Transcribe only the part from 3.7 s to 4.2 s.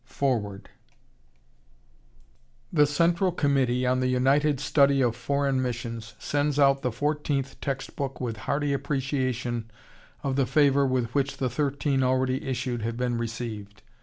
on the